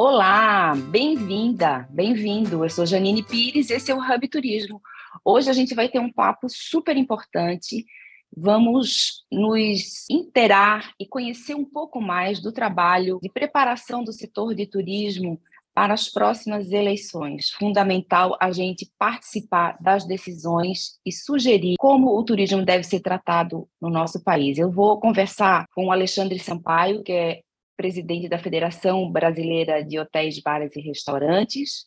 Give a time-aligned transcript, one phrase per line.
[0.00, 2.64] Olá, bem-vinda, bem-vindo.
[2.64, 4.80] Eu sou Janine Pires, esse é o Hub Turismo.
[5.24, 7.84] Hoje a gente vai ter um papo super importante.
[8.32, 14.66] Vamos nos interar e conhecer um pouco mais do trabalho de preparação do setor de
[14.68, 15.40] turismo
[15.74, 17.50] para as próximas eleições.
[17.50, 23.90] Fundamental a gente participar das decisões e sugerir como o turismo deve ser tratado no
[23.90, 24.58] nosso país.
[24.58, 27.40] Eu vou conversar com o Alexandre Sampaio, que é
[27.78, 31.86] presidente da Federação Brasileira de Hotéis, Bares e Restaurantes,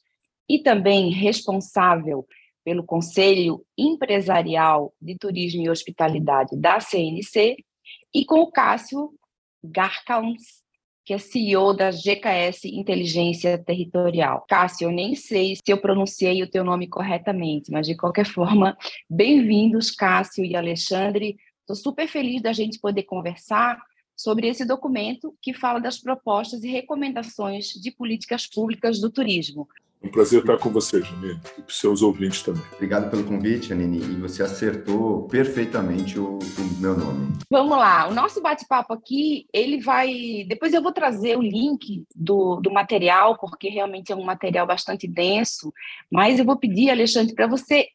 [0.50, 2.26] e também responsável
[2.64, 7.58] pelo Conselho Empresarial de Turismo e Hospitalidade da CNC,
[8.16, 9.12] e com o Cássio
[9.62, 10.62] Garcans,
[11.04, 14.46] que é CEO da GKS Inteligência Territorial.
[14.48, 18.78] Cássio, eu nem sei se eu pronunciei o teu nome corretamente, mas de qualquer forma,
[19.10, 21.36] bem-vindos, Cássio e Alexandre.
[21.62, 23.78] Estou super feliz da gente poder conversar
[24.22, 29.68] sobre esse documento que fala das propostas e recomendações de políticas públicas do turismo.
[30.04, 32.64] Um prazer estar com você, Janine, e para os seus ouvintes também.
[32.74, 37.34] Obrigado pelo convite, Janine, e você acertou perfeitamente o, o meu nome.
[37.48, 40.44] Vamos lá, o nosso bate-papo aqui, ele vai...
[40.48, 45.08] Depois eu vou trazer o link do, do material, porque realmente é um material bastante
[45.08, 45.72] denso,
[46.12, 47.88] mas eu vou pedir, Alexandre, para você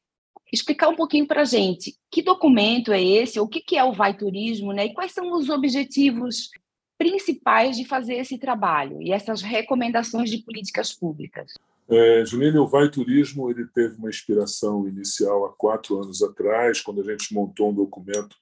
[0.57, 3.93] explicar um pouquinho para a gente que documento é esse, o que, que é o
[3.93, 4.87] Vai Turismo, né?
[4.87, 6.51] E quais são os objetivos
[6.99, 11.53] principais de fazer esse trabalho e essas recomendações de políticas públicas.
[11.89, 17.01] É, Junine, o Vai Turismo ele teve uma inspiração inicial há quatro anos atrás, quando
[17.01, 18.35] a gente montou um documento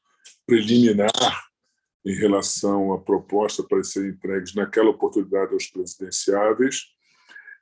[0.47, 1.11] preliminar
[2.07, 6.87] em relação à proposta para ser entregues naquela oportunidade aos presidenciáveis.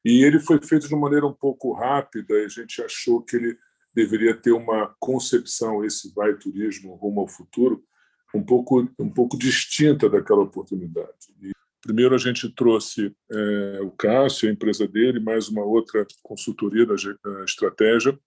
[0.04, 3.36] E ele foi feito de uma maneira um pouco rápida, e a gente achou que
[3.36, 3.56] ele
[3.94, 7.84] deveria ter uma concepção, esse vai turismo rumo ao futuro,
[8.34, 11.34] um pouco, um pouco distinta daquela oportunidade.
[11.40, 16.86] E, primeiro, a gente trouxe é, o Cássio, a empresa dele, mais uma outra consultoria
[16.86, 16.94] da
[17.44, 18.18] estratégia,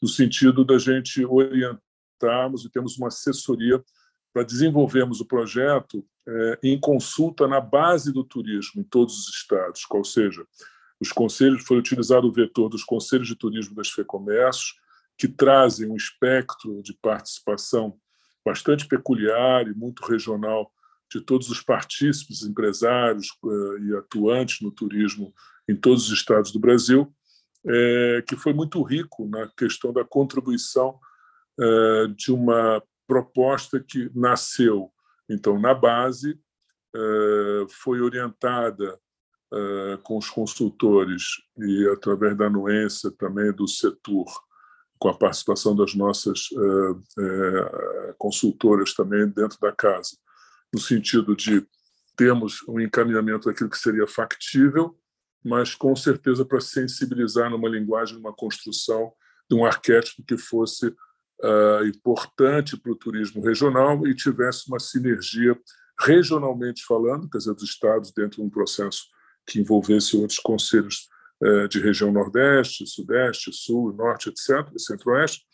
[0.00, 3.82] no sentido da gente orientarmos e termos uma assessoria
[4.32, 9.84] para desenvolvermos o projeto é, em consulta na base do turismo em todos os estados,
[9.84, 10.46] qual seja,
[11.00, 14.74] os conselhos, foi utilizado o vetor dos conselhos de turismo das FEComércios,
[15.20, 17.94] que trazem um espectro de participação
[18.42, 20.72] bastante peculiar e muito regional
[21.12, 25.34] de todos os partícipes, empresários eh, e atuantes no turismo
[25.68, 27.14] em todos os estados do Brasil,
[27.66, 30.98] é, que foi muito rico na questão da contribuição
[31.60, 34.90] é, de uma proposta que nasceu
[35.28, 36.40] então na base,
[37.84, 38.98] foi orientada
[40.02, 41.22] com os consultores
[41.56, 44.26] e através da anuência também do setor
[45.00, 50.10] com a participação das nossas é, é, consultoras também dentro da casa,
[50.72, 51.66] no sentido de
[52.14, 54.94] termos um encaminhamento daquilo que seria factível,
[55.42, 59.10] mas com certeza para sensibilizar numa linguagem, numa construção
[59.50, 65.58] de um arquétipo que fosse uh, importante para o turismo regional e tivesse uma sinergia
[65.98, 69.04] regionalmente falando, quer dizer, dos estados dentro de um processo
[69.46, 71.19] que envolvesse outros conselhos eh,
[71.70, 75.46] de região Nordeste, Sudeste, Sul, Norte, etc., Centro-Oeste,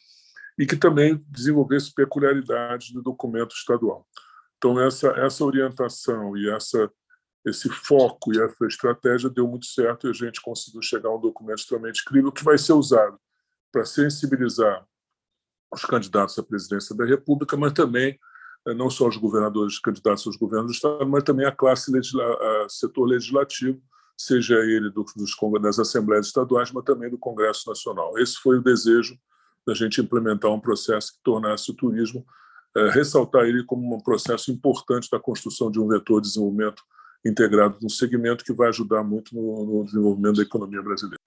[0.58, 4.06] e que também desenvolvesse peculiaridades do documento estadual.
[4.56, 6.90] Então, essa, essa orientação e essa,
[7.44, 11.20] esse foco e essa estratégia deu muito certo e a gente conseguiu chegar a um
[11.20, 13.18] documento extremamente incrível que vai ser usado
[13.70, 14.84] para sensibilizar
[15.72, 18.18] os candidatos à presidência da República, mas também
[18.66, 22.24] eh, não só os governadores candidatos aos governos do Estado, mas também a classe legisla
[22.24, 23.80] a setor legislativo,
[24.16, 28.18] seja ele do, dos, das assembleias estaduais, mas também do Congresso Nacional.
[28.18, 29.18] Esse foi o desejo
[29.66, 32.24] da gente implementar um processo que tornasse o turismo,
[32.76, 36.82] é, ressaltar ele como um processo importante da construção de um vetor de desenvolvimento
[37.24, 41.20] integrado num segmento que vai ajudar muito no, no desenvolvimento da economia brasileira.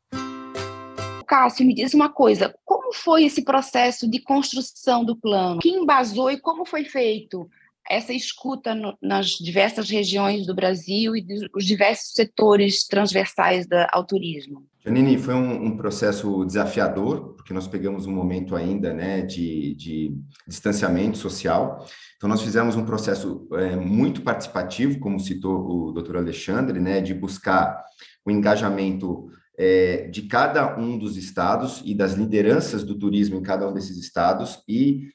[1.28, 5.60] Cássio, me diz uma coisa, como foi esse processo de construção do plano?
[5.60, 7.48] Quem embasou e como foi feito?
[7.88, 14.06] Essa escuta no, nas diversas regiões do Brasil e dos diversos setores transversais da, ao
[14.06, 14.66] turismo?
[14.86, 20.18] Janine, foi um, um, processo desafiador, porque nós pegamos um momento ainda né, de, de
[20.48, 21.86] distanciamento social.
[22.16, 27.14] Então, nós fizemos um processo é, muito participativo, como citou o doutor Alexandre, né, de
[27.14, 27.84] buscar
[28.26, 33.68] o engajamento é, de cada um dos estados e das lideranças do turismo em cada
[33.68, 35.10] um desses estados e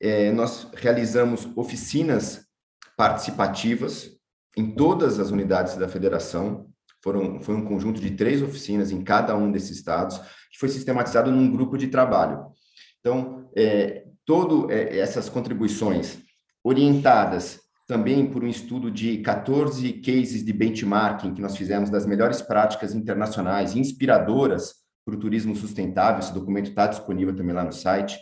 [0.00, 2.46] é, nós realizamos oficinas
[2.96, 4.10] participativas
[4.56, 6.66] em todas as unidades da federação.
[7.02, 10.18] Foram, foi um conjunto de três oficinas em cada um desses estados,
[10.50, 12.46] que foi sistematizado num grupo de trabalho.
[13.00, 16.18] Então, é, todas é, essas contribuições
[16.62, 22.40] orientadas também por um estudo de 14 cases de benchmarking que nós fizemos das melhores
[22.40, 24.74] práticas internacionais inspiradoras
[25.04, 26.20] para o turismo sustentável.
[26.20, 28.16] Esse documento está disponível também lá no site.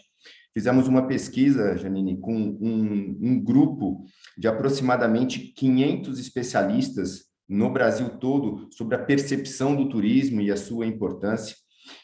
[0.54, 4.04] Fizemos uma pesquisa, Janine, com um, um grupo
[4.36, 10.86] de aproximadamente 500 especialistas no Brasil todo sobre a percepção do turismo e a sua
[10.86, 11.56] importância.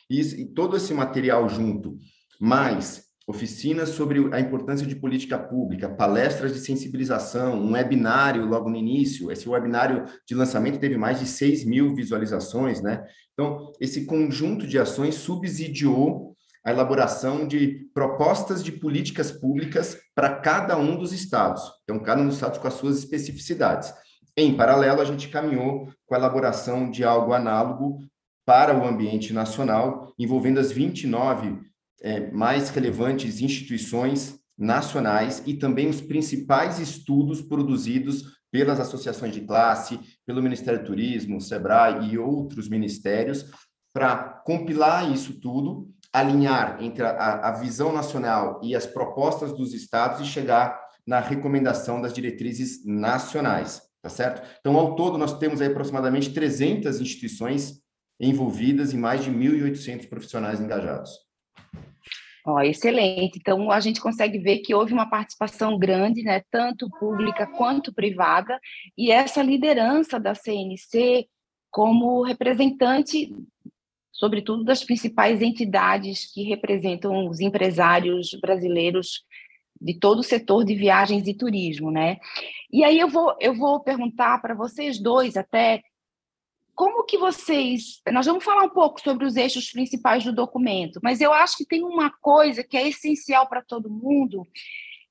[0.08, 1.99] E, e todo esse material junto,
[2.41, 8.76] mais oficinas sobre a importância de política pública, palestras de sensibilização, um webinário logo no
[8.76, 9.32] início.
[9.32, 13.02] Esse webinário de lançamento teve mais de 6 mil visualizações, né?
[13.32, 16.33] Então, esse conjunto de ações subsidiou
[16.64, 21.62] a elaboração de propostas de políticas públicas para cada um dos estados.
[21.82, 23.93] Então, cada um dos estados com as suas especificidades.
[24.37, 27.99] Em paralelo, a gente caminhou com a elaboração de algo análogo
[28.46, 31.61] para o ambiente nacional, envolvendo as 29
[32.02, 39.99] é, mais relevantes instituições nacionais e também os principais estudos produzidos pelas associações de classe,
[40.26, 43.50] pelo Ministério do Turismo, SEBRAE e outros ministérios,
[43.93, 50.20] para compilar isso tudo, alinhar entre a, a visão nacional e as propostas dos estados
[50.20, 54.40] e chegar na recomendação das diretrizes nacionais, tá certo?
[54.61, 57.82] Então, ao todo, nós temos aí aproximadamente 300 instituições
[58.20, 61.11] envolvidas e mais de 1.800 profissionais engajados.
[62.46, 63.38] Oh, excelente.
[63.40, 68.56] Então, a gente consegue ver que houve uma participação grande, né, tanto pública quanto privada,
[68.96, 71.26] e essa liderança da CNC
[71.72, 73.34] como representante,
[74.14, 79.25] sobretudo, das principais entidades que representam os empresários brasileiros
[79.81, 82.19] de todo o setor de viagens e turismo, né?
[82.72, 85.82] E aí eu vou, eu vou perguntar para vocês dois até
[86.75, 88.00] como que vocês.
[88.12, 91.67] Nós vamos falar um pouco sobre os eixos principais do documento, mas eu acho que
[91.67, 94.46] tem uma coisa que é essencial para todo mundo,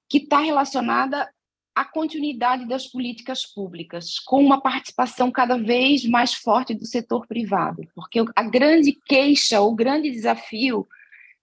[0.10, 1.30] que está relacionada
[1.76, 7.84] à continuidade das políticas públicas, com uma participação cada vez mais forte do setor privado,
[7.96, 10.88] porque a grande queixa, o grande desafio,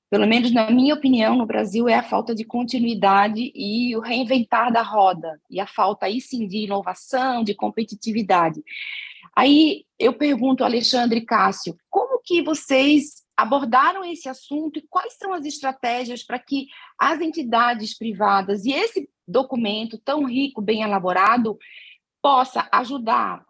[0.08, 4.72] pelo menos na minha opinião, no Brasil, é a falta de continuidade e o reinventar
[4.72, 8.62] da roda, e a falta aí sim de inovação, de competitividade.
[9.34, 15.46] Aí eu pergunto, Alexandre Cássio, como que vocês abordaram esse assunto e quais são as
[15.46, 16.66] estratégias para que
[16.98, 21.58] as entidades privadas e esse documento tão rico, bem elaborado,
[22.22, 23.44] possa ajudar,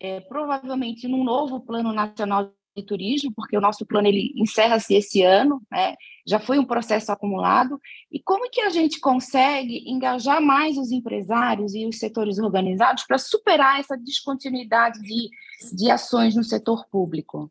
[0.00, 5.22] é, provavelmente num novo plano nacional de turismo, porque o nosso plano ele encerra-se esse
[5.22, 5.96] ano, né?
[6.26, 7.80] já foi um processo acumulado,
[8.12, 13.18] e como que a gente consegue engajar mais os empresários e os setores organizados para
[13.18, 15.28] superar essa descontinuidade de,
[15.74, 17.50] de ações no setor público?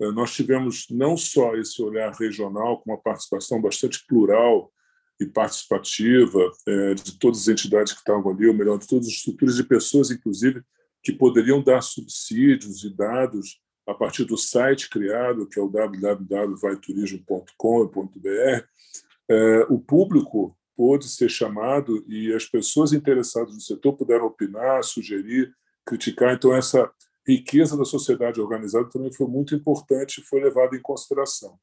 [0.00, 4.72] É, nós tivemos não só esse olhar regional, com uma participação bastante plural
[5.20, 9.12] e participativa é, de todas as entidades que estavam ali, ou melhor, de todas as
[9.12, 10.62] estruturas de pessoas, inclusive,
[11.02, 18.64] que poderiam dar subsídios e dados a partir do site criado, que é o www.vaiturismo.com.br,
[19.28, 25.52] é, o público pôde ser chamado e as pessoas interessadas no setor puderam opinar, sugerir,
[25.84, 26.34] criticar.
[26.34, 26.90] Então, essa
[27.26, 31.58] riqueza da sociedade organizada também foi muito importante e foi levada em consideração.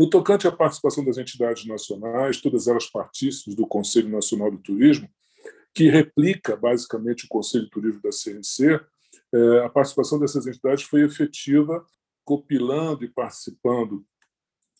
[0.00, 5.06] No tocante à participação das entidades nacionais, todas elas partícipes do Conselho Nacional do Turismo,
[5.74, 8.80] que replica basicamente o Conselho de Turismo da CNC,
[9.30, 11.84] é, a participação dessas entidades foi efetiva,
[12.24, 14.02] copilando e participando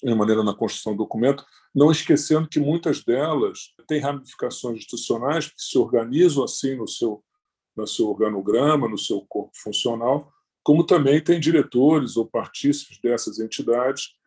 [0.02, 5.60] de maneira na construção do documento, não esquecendo que muitas delas têm ramificações institucionais que
[5.60, 7.22] se organizam assim no seu,
[7.76, 14.18] no seu organograma, no seu corpo funcional, como também tem diretores ou partícipes dessas entidades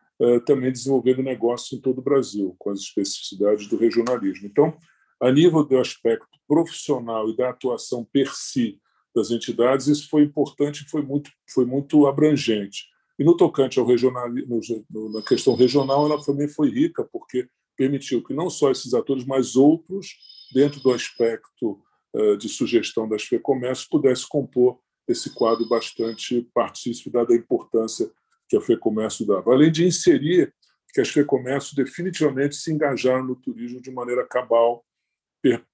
[0.46, 4.46] também desenvolvendo negócios em todo o Brasil, com as especificidades do regionalismo.
[4.46, 4.76] Então,
[5.20, 8.80] a nível do aspecto profissional e da atuação per si
[9.14, 12.84] das entidades, isso foi importante, foi muito, foi muito abrangente.
[13.18, 18.22] E no tocante ao regional, no, na questão regional, ela também foi rica, porque permitiu
[18.22, 20.08] que não só esses atores, mas outros,
[20.52, 21.80] dentro do aspecto
[22.14, 28.10] uh, de sugestão das FEComércio, pudessem compor esse quadro bastante partícipe, dada a importância
[28.54, 29.52] que a FEComércio dava.
[29.52, 30.52] Além de inserir
[30.92, 34.84] que as FEComércio definitivamente se engajaram no turismo de maneira cabal,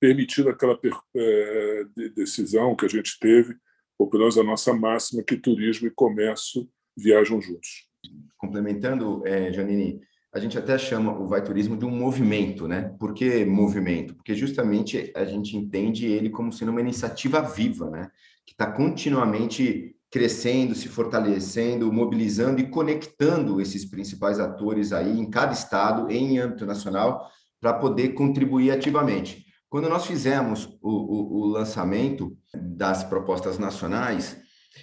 [0.01, 0.79] permitindo aquela
[1.15, 1.85] é,
[2.17, 3.55] decisão que a gente teve,
[3.99, 7.87] ou pelo menos a nossa máxima, que turismo e comércio viajam juntos.
[8.39, 10.01] Complementando, é, Janine,
[10.33, 12.95] a gente até chama o Vai Turismo de um movimento, né?
[12.99, 14.15] Por que movimento?
[14.15, 18.11] Porque justamente a gente entende ele como sendo uma iniciativa viva, né?
[18.47, 25.53] Que está continuamente crescendo, se fortalecendo, mobilizando e conectando esses principais atores aí em cada
[25.53, 29.47] estado, em âmbito nacional, para poder contribuir ativamente.
[29.69, 34.37] Quando nós fizemos o, o, o lançamento das propostas nacionais,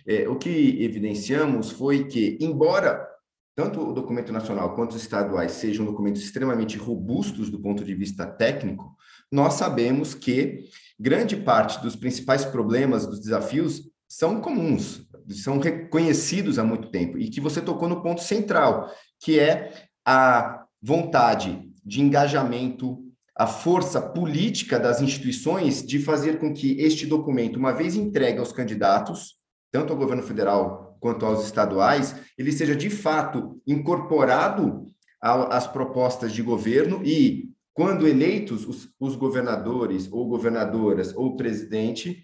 [0.08, 3.06] é, o que evidenciamos foi que, embora
[3.54, 8.26] tanto o documento nacional quanto os estaduais sejam documentos extremamente robustos do ponto de vista
[8.26, 8.96] técnico,
[9.32, 10.66] nós sabemos que
[10.98, 17.30] grande parte dos principais problemas, dos desafios, são comuns, são reconhecidos há muito tempo, e
[17.30, 19.74] que você tocou no ponto central, que é
[20.06, 23.04] a vontade de engajamento,
[23.36, 28.52] a força política das instituições de fazer com que este documento, uma vez entregue aos
[28.52, 29.36] candidatos,
[29.72, 34.86] tanto ao governo federal quanto aos estaduais, ele seja de fato incorporado
[35.22, 42.24] às propostas de governo e, quando eleitos, os, os governadores ou governadoras ou presidente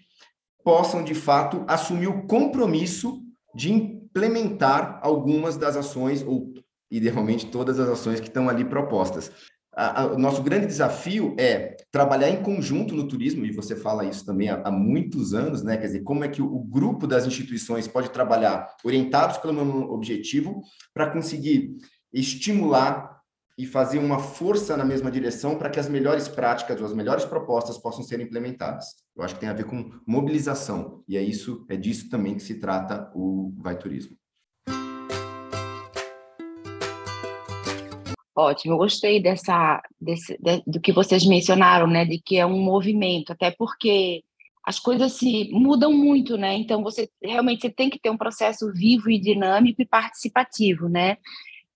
[0.64, 3.22] possam de fato assumir o compromisso
[3.54, 6.52] de implementar algumas das ações ou
[6.90, 9.30] idealmente todas as ações que estão ali propostas
[10.12, 14.48] o nosso grande desafio é trabalhar em conjunto no turismo, e você fala isso também
[14.48, 15.76] há, há muitos anos, né?
[15.76, 19.90] Quer dizer, como é que o, o, grupo das instituições pode trabalhar orientados pelo mesmo
[19.92, 21.76] objetivo para conseguir
[22.12, 23.13] estimular
[23.56, 27.24] e fazer uma força na mesma direção para que as melhores práticas ou as melhores
[27.24, 28.86] propostas possam ser implementadas.
[29.16, 32.42] Eu acho que tem a ver com mobilização, e é isso, é disso também que
[32.42, 34.16] se trata o Vai Turismo.
[38.36, 42.60] Ótimo, eu gostei dessa, desse, de, do que vocês mencionaram, né, de que é um
[42.60, 44.24] movimento, até porque
[44.64, 46.54] as coisas se mudam muito, né?
[46.54, 51.18] Então você realmente você tem que ter um processo vivo e dinâmico e participativo, né?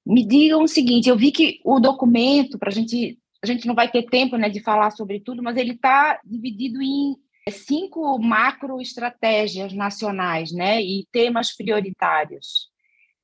[0.09, 3.75] Me digam o seguinte, eu vi que o documento para a gente a gente não
[3.75, 7.17] vai ter tempo, né, de falar sobre tudo, mas ele está dividido em
[7.51, 12.69] cinco macro estratégias nacionais, né, e temas prioritários.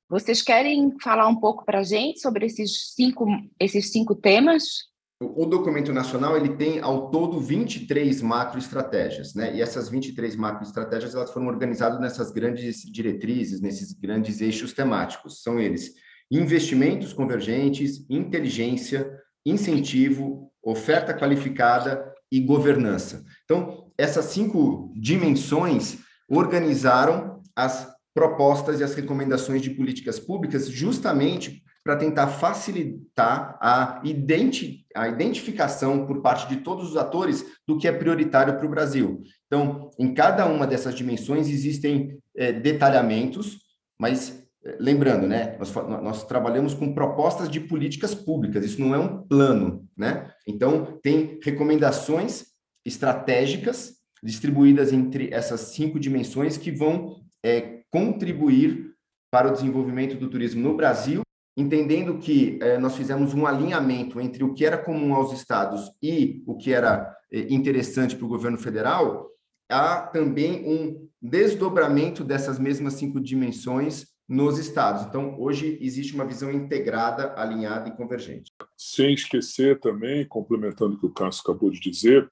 [0.08, 3.26] Vocês querem falar um pouco para a gente sobre esses cinco,
[3.58, 4.84] esses cinco temas?
[5.20, 9.56] O documento nacional ele tem ao todo 23 macroestratégias, né?
[9.56, 15.42] E essas 23 macroestratégias elas foram organizadas nessas grandes diretrizes, nesses grandes eixos temáticos.
[15.42, 15.94] São eles:
[16.30, 19.10] investimentos convergentes, inteligência,
[19.44, 23.24] incentivo, oferta qualificada e governança.
[23.44, 31.96] Então, essas cinco dimensões organizaram as propostas e as recomendações de políticas públicas justamente para
[31.96, 37.92] tentar facilitar a, identi a identificação por parte de todos os atores do que é
[37.92, 39.22] prioritário para o Brasil.
[39.46, 43.58] Então, em cada uma dessas dimensões existem é, detalhamentos,
[44.00, 44.43] mas
[44.80, 49.86] lembrando, né, nós, nós, trabalhamos com propostas de políticas públicas, isso não é um plano,
[49.96, 50.30] né?
[50.46, 52.46] Então, tem recomendações
[52.84, 58.94] estratégicas distribuídas entre essas cinco dimensões que vão é, contribuir
[59.30, 61.20] para o desenvolvimento do turismo no Brasil,
[61.56, 66.42] entendendo que eh, nós fizemos um alinhamento entre o que era comum aos estados e
[66.46, 69.28] o que era eh, interessante para o governo federal,
[69.68, 75.06] há também um desdobramento dessas mesmas cinco dimensões nos estados.
[75.06, 78.52] Então, hoje existe uma visão integrada, alinhada e convergente.
[78.76, 82.30] Sem esquecer também, complementando o que o Cássio acabou de dizer,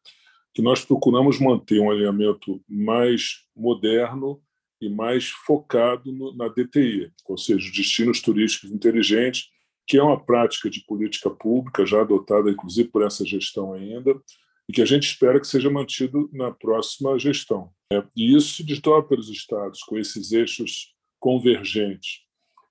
[0.54, 4.40] que nós procuramos manter um alinhamento mais moderno
[4.80, 9.48] e mais focado no, na DTI, ou seja, destinos turísticos inteligentes,
[9.86, 14.20] que é uma prática de política pública já adotada, inclusive, por essa gestão ainda,
[14.68, 17.70] e que a gente espera que seja mantido na próxima gestão.
[17.92, 22.22] É, e isso se desdobra pelos estados, com esses eixos convergentes.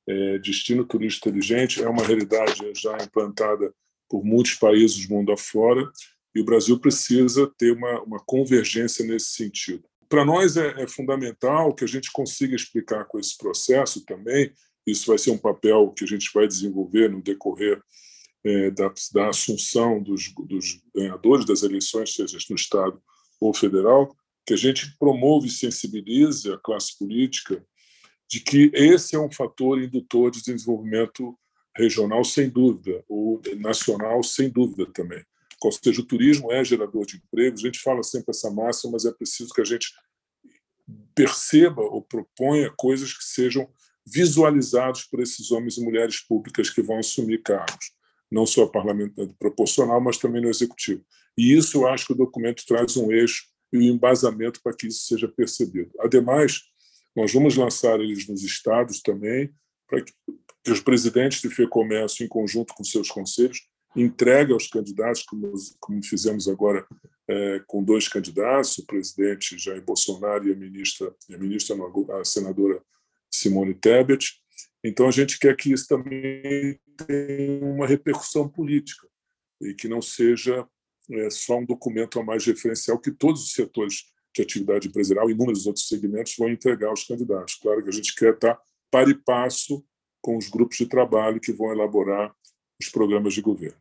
[0.06, 3.74] É, destino turístico inteligente é uma realidade já implantada
[4.10, 5.90] por muitos países do mundo afora,
[6.36, 9.84] e o Brasil precisa ter uma, uma convergência nesse sentido.
[10.10, 14.52] Para nós é, é fundamental que a gente consiga explicar com esse processo também.
[14.86, 17.82] Isso vai ser um papel que a gente vai desenvolver no decorrer
[18.44, 23.02] é, da, da, assunção dos, dos, ganhadores das eleições, seja no Estado
[23.40, 24.14] ou federal,
[24.46, 27.66] que a gente promove e sensibilize a classe política
[28.32, 31.38] de que esse é um fator indutor de desenvolvimento
[31.76, 35.22] regional, sem dúvida, ou nacional, sem dúvida também.
[35.62, 37.62] Ou seja, o turismo é gerador de empregos.
[37.62, 39.94] A gente fala sempre essa máxima, mas é preciso que a gente
[41.14, 43.70] perceba ou proponha coisas que sejam
[44.06, 47.92] visualizados por esses homens e mulheres públicas que vão assumir cargos,
[48.32, 51.06] não só parlamentar proporcional, mas também no executivo.
[51.38, 54.88] E isso eu acho que o documento traz um eixo e um embasamento para que
[54.88, 55.92] isso seja percebido.
[56.00, 56.71] Ademais,
[57.16, 59.54] nós vamos lançar eles nos estados também,
[59.88, 60.14] para que,
[60.70, 66.48] os presidentes de FEComércio, em conjunto com seus conselhos, entregue aos candidatos, como, como fizemos
[66.48, 66.86] agora
[67.28, 71.76] é, com dois candidatos, o presidente Jair Bolsonaro e a ministra, a, ministra
[72.20, 72.82] a senadora
[73.30, 74.40] Simone Tebet.
[74.84, 79.08] Então, a gente quer que isso também tenha uma repercussão política
[79.62, 80.68] e que não seja
[81.10, 85.34] é só um documento a mais referencial que todos os setores de atividade empresarial e
[85.34, 87.56] inúmeros outros segmentos vão entregar aos candidatos.
[87.56, 88.60] Claro que a gente quer estar
[88.90, 89.84] para e passo
[90.22, 92.34] com os grupos de trabalho que vão elaborar
[92.80, 93.78] os programas de governo.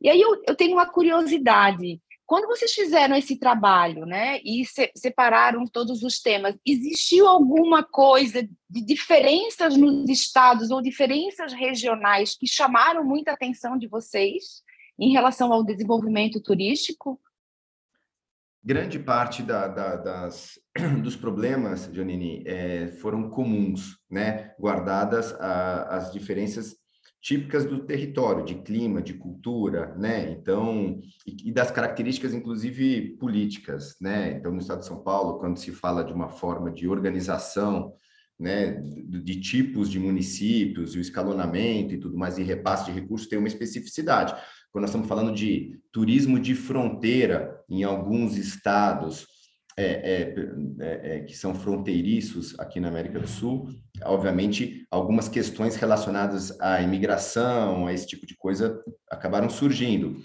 [0.00, 2.00] E aí eu, eu tenho uma curiosidade.
[2.26, 8.42] Quando vocês fizeram esse trabalho, né, e se, separaram todos os temas, existiu alguma coisa
[8.68, 14.62] de diferenças nos estados ou diferenças regionais que chamaram muita atenção de vocês
[14.98, 17.20] em relação ao desenvolvimento turístico?
[18.66, 20.58] Grande parte da, da, das,
[21.00, 26.74] dos problemas, Janine, é, foram comuns, né, guardadas a, as diferenças
[27.22, 30.32] típicas do território, de clima, de cultura, né?
[30.32, 34.32] Então, e, e, das características, inclusive, políticas, né?
[34.32, 37.94] Então, no estado de São Paulo, quando se fala de uma forma de organização,
[38.38, 43.28] né, de, de tipos de municípios, o escalonamento e tudo mais, e repasse de recursos,
[43.28, 44.34] tem uma especificidade.
[44.76, 49.26] Quando nós estamos falando de turismo de fronteira em alguns estados,
[49.74, 50.34] é, é,
[50.78, 53.70] é, é, que são fronteiriços aqui na América do Sul,
[54.04, 58.78] obviamente, algumas questões relacionadas à imigração, a esse tipo de coisa,
[59.10, 60.18] acabaram surgindo.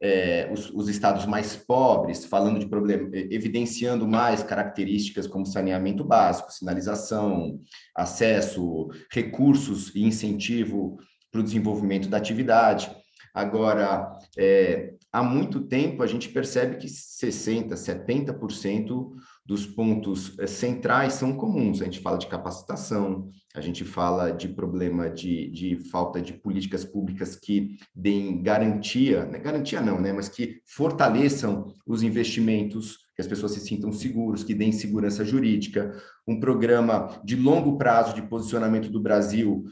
[0.00, 6.50] É, os, os, estados mais pobres, falando de problema, evidenciando mais características como saneamento básico,
[6.50, 7.60] sinalização,
[7.94, 10.96] acesso, recursos e incentivo
[11.30, 13.01] para o desenvolvimento da atividade.
[13.34, 19.12] Agora, é, há muito tempo a gente percebe que 60%, 70%
[19.44, 21.80] dos pontos é, centrais são comuns.
[21.80, 26.84] A gente fala de capacitação, a gente fala de problema de, de falta de políticas
[26.84, 29.38] públicas que deem garantia, né?
[29.38, 30.12] garantia não, né?
[30.12, 35.92] mas que fortaleçam os investimentos, que as pessoas se sintam seguros, que deem segurança jurídica,
[36.26, 39.64] um programa de longo prazo de posicionamento do Brasil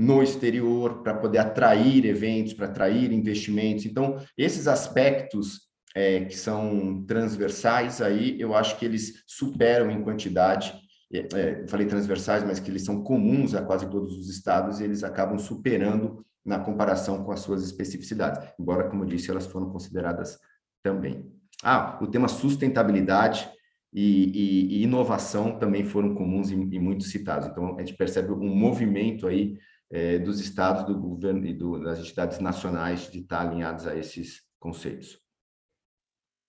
[0.00, 3.84] no exterior para poder atrair eventos, para atrair investimentos.
[3.84, 10.72] Então, esses aspectos é, que são transversais aí, eu acho que eles superam em quantidade.
[11.12, 14.84] É, é, falei transversais, mas que eles são comuns a quase todos os estados e
[14.84, 18.42] eles acabam superando na comparação com as suas especificidades.
[18.58, 20.38] Embora, como eu disse, elas foram consideradas
[20.82, 21.30] também.
[21.62, 23.50] Ah, o tema sustentabilidade
[23.92, 27.48] e, e, e inovação também foram comuns e, e muito citados.
[27.48, 29.58] Então, a gente percebe um movimento aí
[29.90, 34.42] é, dos estados, do governo e do, das entidades nacionais de estar alinhados a esses
[34.58, 35.18] conceitos.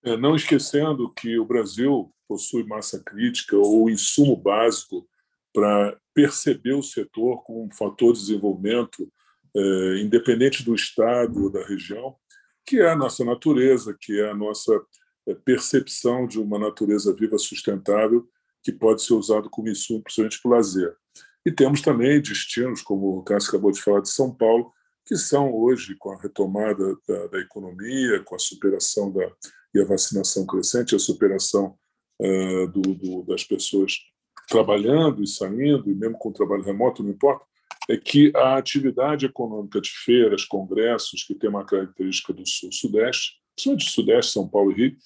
[0.04, 5.08] É, não esquecendo que o Brasil possui massa crítica ou insumo básico
[5.54, 9.12] para perceber o setor como um fator de desenvolvimento
[9.56, 12.16] é, independente do estado ou da região,
[12.66, 14.74] que é a nossa natureza, que é a nossa
[15.28, 18.28] é, percepção de uma natureza viva sustentável
[18.64, 20.96] que pode ser usado como insumo, principalmente para o lazer.
[21.46, 24.72] E temos também destinos, como o Cássio acabou de falar, de São Paulo,
[25.06, 29.32] que são hoje, com a retomada da, da economia, com a superação da,
[29.74, 31.76] e a vacinação crescente, a superação
[32.22, 33.94] uh, do, do, das pessoas
[34.48, 37.46] trabalhando e saindo, e mesmo com trabalho remoto, não importa,
[37.90, 43.86] é que a atividade econômica de feiras, congressos, que tem uma característica do sul-sudeste, principalmente
[43.86, 44.98] de sudeste, São Paulo e Rio,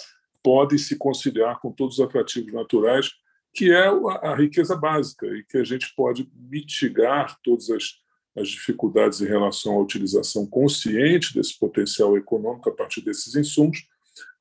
[0.44, 3.12] podem se conciliar com todos os atrativos naturais
[3.56, 3.88] que é
[4.22, 7.94] a riqueza básica e que a gente pode mitigar todas as,
[8.38, 13.88] as dificuldades em relação à utilização consciente desse potencial econômico a partir desses insumos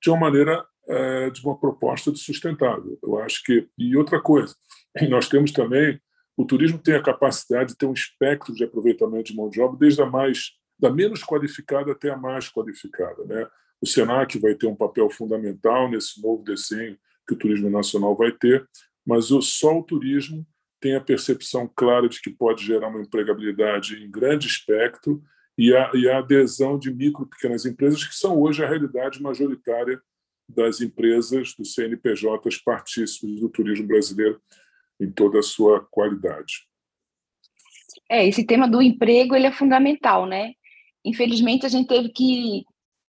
[0.02, 2.98] de uma maneira é, de uma proposta de sustentável.
[3.02, 4.54] Eu acho que e outra coisa,
[5.08, 6.00] nós temos também
[6.36, 9.78] o turismo tem a capacidade de ter um espectro de aproveitamento de mão de obra
[9.78, 13.46] desde a mais da menos qualificada até a mais qualificada, né?
[13.80, 18.32] O Senac vai ter um papel fundamental nesse novo desenho que o turismo nacional vai
[18.32, 18.66] ter,
[19.06, 20.46] mas só o turismo
[20.80, 25.22] tem a percepção clara de que pode gerar uma empregabilidade em grande espectro
[25.56, 30.00] e a, e a adesão de micro pequenas empresas, que são hoje a realidade majoritária
[30.48, 34.40] das empresas dos CNPJs partícipes do turismo brasileiro
[35.00, 36.66] em toda a sua qualidade.
[38.10, 40.52] É, esse tema do emprego ele é fundamental, né?
[41.04, 42.64] Infelizmente, a gente teve que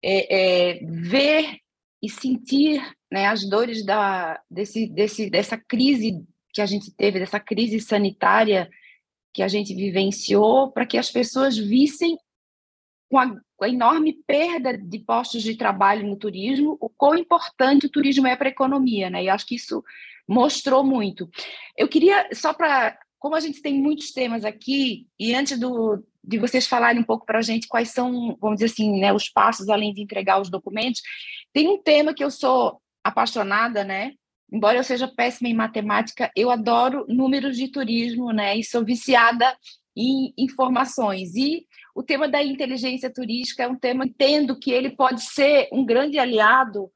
[0.03, 1.59] é, é, ver
[2.01, 7.39] e sentir né, as dores da, desse, desse, dessa crise que a gente teve, dessa
[7.39, 8.69] crise sanitária
[9.33, 12.17] que a gente vivenciou, para que as pessoas vissem
[13.09, 17.85] com a, com a, enorme perda de postos de trabalho no turismo, o quão importante
[17.85, 19.23] o turismo é para a economia, né?
[19.23, 19.83] E acho que isso
[20.27, 21.29] mostrou muito.
[21.75, 26.37] Eu queria, só para, como a gente tem muitos temas aqui, e antes do, de
[26.37, 29.69] vocês falarem um pouco para a gente quais são, vamos dizer assim, né, os passos
[29.69, 31.01] além de entregar os documentos,
[31.51, 34.13] tem um tema que eu sou apaixonada, né?
[34.51, 38.57] Embora eu seja péssima em matemática, eu adoro números de turismo, né?
[38.57, 39.55] E sou viciada
[39.95, 41.35] em informações.
[41.35, 45.85] E o tema da inteligência turística é um tema, entendo que ele pode ser um
[45.85, 46.91] grande aliado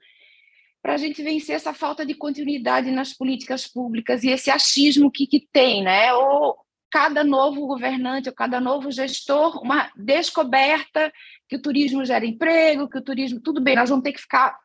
[0.81, 5.27] para a gente vencer essa falta de continuidade nas políticas públicas e esse achismo que,
[5.27, 6.13] que tem, né?
[6.13, 6.57] Ou
[6.91, 11.11] cada novo governante ou cada novo gestor, uma descoberta
[11.47, 13.39] que o turismo gera emprego, que o turismo.
[13.39, 14.57] Tudo bem, nós vamos ter que ficar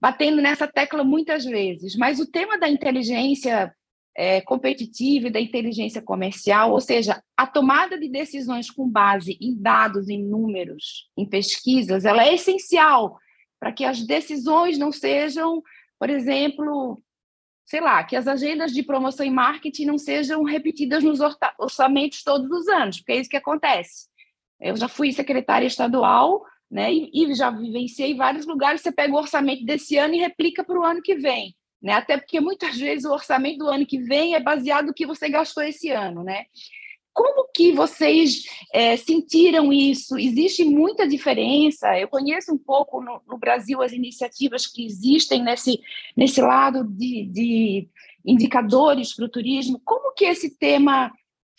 [0.00, 3.74] batendo nessa tecla muitas vezes, mas o tema da inteligência
[4.16, 9.54] é, competitiva e da inteligência comercial, ou seja, a tomada de decisões com base em
[9.60, 13.16] dados, em números, em pesquisas, ela é essencial
[13.60, 15.62] para que as decisões não sejam,
[15.98, 17.00] por exemplo,
[17.64, 21.20] sei lá, que as agendas de promoção e marketing não sejam repetidas nos
[21.58, 24.08] orçamentos todos os anos, porque é isso que acontece.
[24.60, 29.18] Eu já fui secretária estadual, né, e, e já vivenciei vários lugares, você pega o
[29.18, 31.92] orçamento desse ano e replica para o ano que vem né?
[31.92, 35.28] Até porque muitas vezes o orçamento do ano que vem é baseado no que você
[35.28, 36.44] gastou esse ano, né?
[37.12, 40.16] Como que vocês é, sentiram isso?
[40.16, 41.98] Existe muita diferença?
[41.98, 45.80] Eu conheço um pouco no, no Brasil as iniciativas que existem nesse,
[46.16, 47.88] nesse lado de, de
[48.24, 49.80] indicadores para o turismo.
[49.84, 51.10] Como que esse tema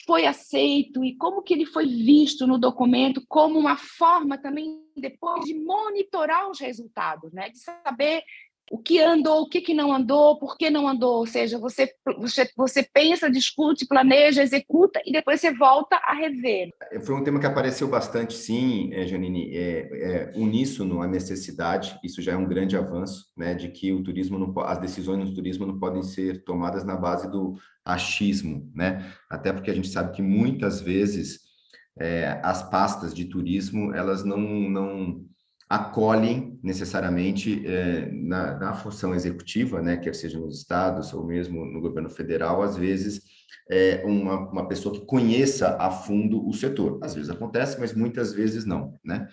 [0.10, 5.45] foi aceito e como que ele foi visto no documento como uma forma também depois
[5.45, 7.52] de monitorar os resultados, né?
[7.52, 8.24] De saber
[8.71, 11.17] o que andou, o que, que não andou, por que não andou.
[11.17, 16.69] Ou seja, você, você, você pensa, discute, planeja, executa e depois você volta a rever.
[17.03, 22.21] Foi um tema que apareceu bastante, sim, eh, Janine, é, é, uníssono a necessidade, isso
[22.21, 25.65] já é um grande avanço, né, de que o turismo, não, as decisões no turismo
[25.65, 30.21] não podem ser tomadas na base do achismo, né, até porque a gente sabe que
[30.21, 31.39] muitas vezes
[31.99, 35.25] é, as pastas de turismo, elas não, não
[35.69, 41.79] acolhem necessariamente é, na, na, função executiva, né, quer seja nos estados ou mesmo no
[41.79, 43.21] governo federal, às vezes
[43.69, 46.99] é, uma, uma pessoa que conheça a fundo o setor.
[47.03, 49.27] Às vezes acontece, mas muitas vezes não, né?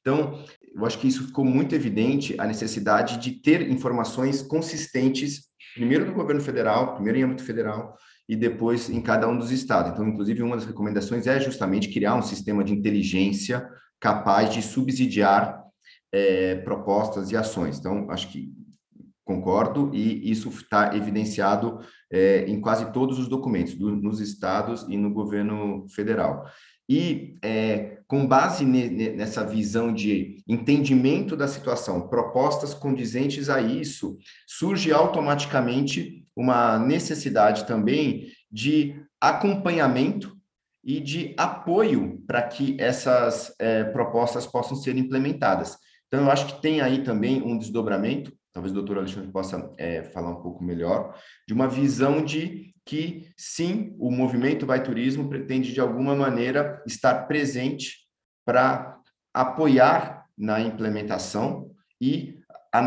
[0.00, 0.42] Então,
[0.74, 5.42] eu acho que isso ficou muito evidente a necessidade de ter informações consistentes,
[5.74, 7.96] primeiro do governo federal, primeiro em âmbito federal,
[8.28, 9.92] e depois em cada um dos estados.
[9.92, 13.68] Então, inclusive, uma das recomendações é justamente criar um sistema de inteligência
[14.00, 15.61] capaz de subsidiar
[16.12, 17.78] é, propostas e ações.
[17.78, 18.52] Então, acho que
[19.24, 24.96] concordo e isso está evidenciado é, em quase todos os documentos, do, nos estados e
[24.96, 26.44] no governo federal.
[26.88, 34.18] E é, com base ne, nessa visão de entendimento da situação, propostas condizentes a isso,
[34.46, 40.36] surge automaticamente uma necessidade também de acompanhamento
[40.84, 45.78] e de apoio para que essas é, propostas possam ser implementadas.
[46.12, 50.02] Então, eu acho que tem aí também um desdobramento, talvez o doutor Alexandre possa é,
[50.02, 55.72] falar um pouco melhor, de uma visão de que, sim, o movimento Vai Turismo pretende,
[55.72, 58.00] de alguma maneira, estar presente
[58.44, 58.98] para
[59.32, 62.38] apoiar na implementação e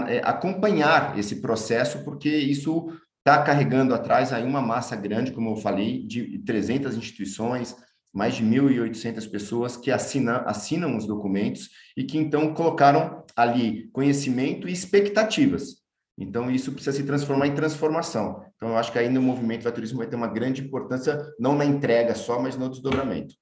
[0.08, 2.92] é, acompanhar esse processo, porque isso
[3.26, 7.76] está carregando atrás aí uma massa grande, como eu falei, de 300 instituições,
[8.16, 14.70] mais de 1.800 pessoas que assinam, assinam os documentos e que então colocaram ali conhecimento
[14.70, 15.84] e expectativas.
[16.18, 18.42] Então, isso precisa se transformar em transformação.
[18.56, 21.58] Então, eu acho que aí no movimento Vai Turismo vai ter uma grande importância, não
[21.58, 23.36] na entrega só, mas no desdobramento.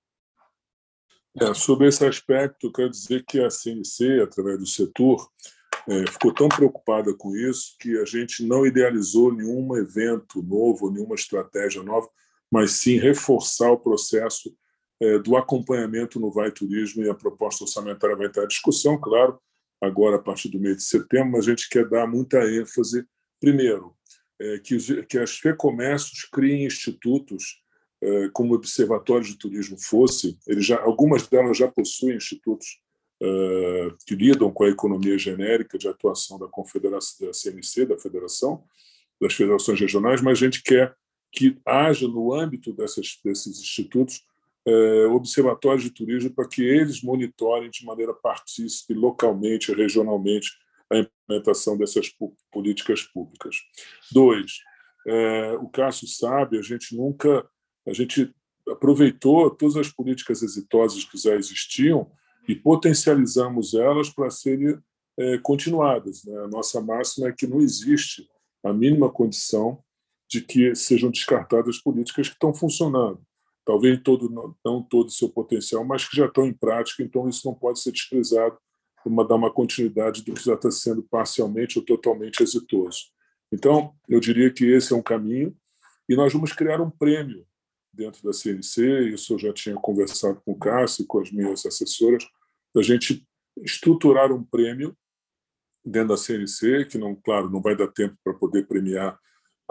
[1.39, 5.29] É, sobre esse aspecto, quero dizer que a CNC, através do setor,
[5.87, 11.13] é, ficou tão preocupada com isso que a gente não idealizou nenhum evento novo, nenhuma
[11.13, 12.09] estratégia nova,
[12.51, 14.51] mas sim reforçar o processo
[15.23, 19.37] do acompanhamento no Vai Turismo e a proposta orçamentária vai estar em discussão, claro,
[19.81, 23.05] agora a partir do mês de setembro, mas a gente quer dar muita ênfase,
[23.39, 23.93] primeiro,
[24.39, 27.61] é, que, que as FEComércios criem institutos
[28.01, 32.81] é, como Observatório de Turismo fosse, eles já, algumas delas já possuem institutos
[33.21, 38.63] é, que lidam com a economia genérica de atuação da Confederação da CNC, da Federação,
[39.21, 40.93] das federações regionais, mas a gente quer
[41.31, 44.23] que haja no âmbito dessas, desses institutos é,
[45.11, 50.49] observatórios de turismo para que eles monitorem de maneira partícipe, localmente, regionalmente,
[50.89, 52.09] a implementação dessas
[52.51, 53.57] políticas públicas.
[54.11, 54.59] Dois,
[55.07, 57.45] é, o Cássio sabe, a gente nunca,
[57.87, 58.33] a gente
[58.69, 62.09] aproveitou todas as políticas exitosas que já existiam
[62.47, 64.77] e potencializamos elas para serem
[65.17, 66.23] é, continuadas.
[66.23, 66.37] Né?
[66.39, 68.29] A nossa máxima é que não existe
[68.63, 69.83] a mínima condição
[70.29, 73.21] de que sejam descartadas políticas que estão funcionando
[73.65, 74.29] talvez todo,
[74.63, 77.79] não todo o seu potencial, mas que já estão em prática, então isso não pode
[77.79, 78.57] ser desprezado
[79.03, 83.07] para dar uma continuidade do que já está sendo parcialmente ou totalmente exitoso.
[83.51, 85.55] Então, eu diria que esse é um caminho,
[86.07, 87.45] e nós vamos criar um prêmio
[87.93, 92.25] dentro da CNC, isso eu já tinha conversado com o Cássio com as minhas assessoras,
[92.73, 93.25] da gente
[93.57, 94.97] estruturar um prêmio
[95.85, 99.19] dentro da CNC, que não, claro, não vai dar tempo para poder premiar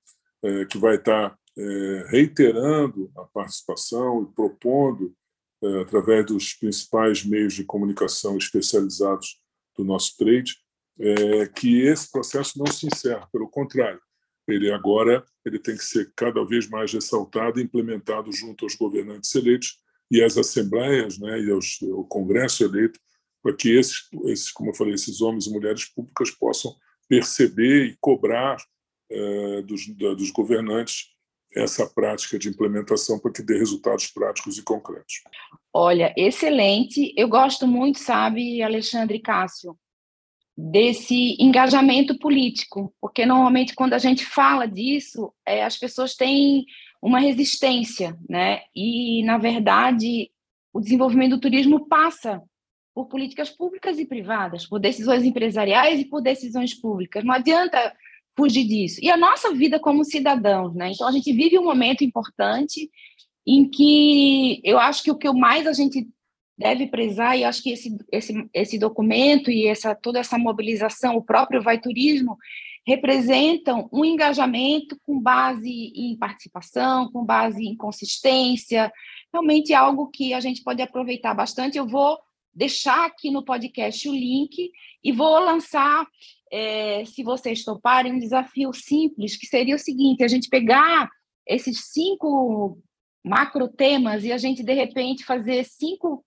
[0.44, 5.16] é, que vai estar é, reiterando a participação e propondo,
[5.82, 9.42] através dos principais meios de comunicação especializados
[9.78, 10.56] do nosso trade,
[11.00, 14.02] é, que esse processo não se encerra, pelo contrário,
[14.48, 19.34] ele agora ele tem que ser cada vez mais ressaltado e implementado junto aos governantes
[19.36, 19.78] eleitos
[20.12, 23.00] e às assembleias, né, e aos, ao Congresso eleito,
[23.42, 26.76] para que esses, esses, como eu falei, esses homens e mulheres públicas possam
[27.08, 28.58] perceber e cobrar
[29.10, 31.08] é, dos, da, dos governantes
[31.56, 35.24] essa prática de implementação para que dê resultados práticos e concretos.
[35.74, 37.14] Olha, excelente.
[37.18, 39.76] Eu gosto muito, sabe, Alexandre Cássio,
[40.62, 46.66] desse engajamento político, porque normalmente quando a gente fala disso, é, as pessoas têm
[47.02, 48.62] uma resistência, né?
[48.76, 50.30] E na verdade,
[50.74, 52.42] o desenvolvimento do turismo passa
[52.94, 57.24] por políticas públicas e privadas, por decisões empresariais e por decisões públicas.
[57.24, 57.96] Não adianta
[58.38, 59.00] fugir disso.
[59.02, 60.92] E a nossa vida como cidadãos, né?
[60.92, 62.90] Então a gente vive um momento importante
[63.48, 66.06] em que eu acho que o que mais a gente
[66.60, 71.24] deve prezar, e acho que esse, esse, esse documento e essa, toda essa mobilização, o
[71.24, 72.38] próprio Vai Turismo,
[72.86, 78.92] representam um engajamento com base em participação, com base em consistência,
[79.32, 81.78] realmente algo que a gente pode aproveitar bastante.
[81.78, 82.20] Eu vou
[82.54, 84.70] deixar aqui no podcast o link
[85.02, 86.06] e vou lançar,
[86.52, 91.10] é, se vocês toparem, um desafio simples, que seria o seguinte: a gente pegar
[91.48, 92.78] esses cinco
[93.24, 96.26] macro temas e a gente, de repente, fazer cinco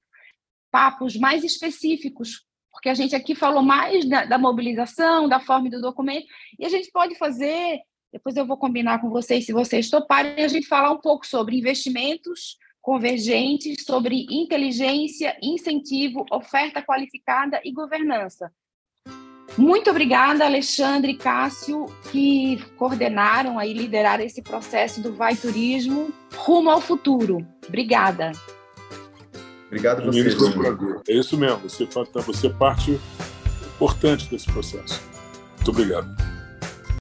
[0.73, 5.81] papos mais específicos, porque a gente aqui falou mais da, da mobilização, da forma do
[5.81, 6.27] documento,
[6.59, 7.81] e a gente pode fazer,
[8.11, 11.59] depois eu vou combinar com vocês, se vocês toparem, a gente falar um pouco sobre
[11.59, 18.51] investimentos convergentes, sobre inteligência, incentivo, oferta qualificada e governança.
[19.57, 26.71] Muito obrigada, Alexandre e Cássio, que coordenaram e lideraram esse processo do Vai Turismo rumo
[26.71, 27.47] ao futuro.
[27.69, 28.33] Obrigada.
[29.73, 30.19] Obrigado você.
[31.09, 31.89] É isso mesmo, você,
[32.27, 33.01] você é parte
[33.75, 35.01] importante desse processo.
[35.57, 36.32] Muito obrigado.